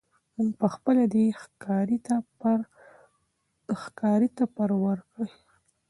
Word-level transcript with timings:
موږ 0.35 0.51
پخپله 0.61 1.05
دی 1.13 1.25
ښکاري 1.41 4.31
ته 4.41 4.45
پر 4.55 4.69
ورکړی 4.85 5.31